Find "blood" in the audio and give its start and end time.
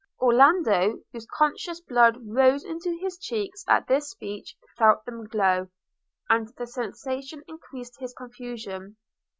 1.79-2.17